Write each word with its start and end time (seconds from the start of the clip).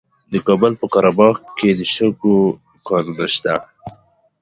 د 0.31 0.33
کابل 0.47 0.73
په 0.81 0.85
قره 0.93 1.11
باغ 1.17 1.35
کې 1.57 1.69
د 1.77 1.81
شګو 1.93 2.37
کانونه 2.87 3.25
دي. 3.43 3.55